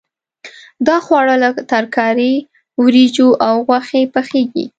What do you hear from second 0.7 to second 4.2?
دا خواړه له ترکارۍ، وریجو او غوښې